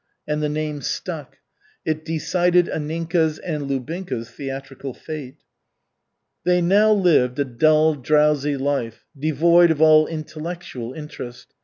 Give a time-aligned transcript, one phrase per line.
[0.27, 1.37] And the name stuck.
[1.85, 5.43] It decided Anninka's and Lubinka's theatrical fate.
[6.43, 11.53] They now lived a dull, drowsy life, devoid of all intellectual interest.